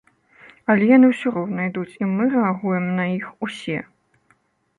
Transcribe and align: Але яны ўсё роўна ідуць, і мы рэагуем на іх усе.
Але 0.73 0.87
яны 0.91 1.11
ўсё 1.11 1.33
роўна 1.35 1.67
ідуць, 1.69 1.95
і 2.01 2.07
мы 2.15 2.23
рэагуем 2.33 2.85
на 3.01 3.05
іх 3.19 3.27
усе. 3.49 3.79